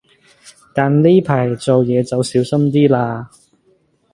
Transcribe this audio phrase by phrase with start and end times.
[0.73, 3.29] 但你呢排做嘢就小心啲啦